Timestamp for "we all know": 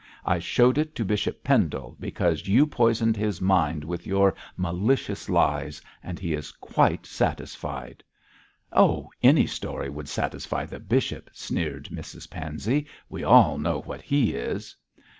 13.09-13.81